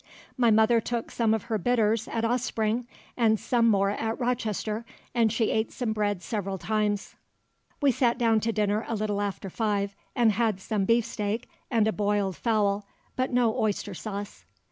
My 0.35 0.49
mother 0.49 0.81
took 0.81 1.11
some 1.11 1.31
of 1.31 1.43
her 1.43 1.59
bitters 1.59 2.07
at 2.07 2.25
Ospringe, 2.25 2.87
and 3.15 3.39
some 3.39 3.69
more 3.69 3.91
at 3.91 4.19
Rochester, 4.19 4.83
and 5.13 5.31
she 5.31 5.51
ate 5.51 5.71
some 5.71 5.93
bread 5.93 6.23
several 6.23 6.57
times. 6.57 7.13
We 7.83 7.91
sat 7.91 8.17
down 8.17 8.39
to 8.39 8.51
dinner 8.51 8.83
a 8.87 8.95
little 8.95 9.21
after 9.21 9.47
five, 9.51 9.95
and 10.15 10.31
had 10.31 10.59
some 10.59 10.85
beefsteak 10.85 11.47
and 11.69 11.87
a 11.87 11.93
boiled 11.93 12.35
fowl, 12.35 12.87
but 13.15 13.31
no 13.31 13.55
oyster 13.55 13.93
sauce." 13.93 14.43